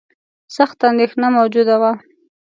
[0.55, 1.91] سخته اندېښنه موجوده وه.